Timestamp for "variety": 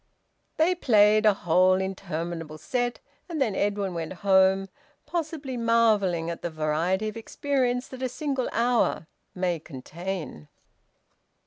6.49-7.07